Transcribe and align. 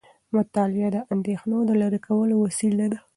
مطالعه 0.35 0.89
د 0.95 0.97
اندیښنو 1.13 1.59
د 1.69 1.71
لرې 1.81 1.99
کولو 2.07 2.35
وسیله 2.45 2.85
ده. 2.91 2.99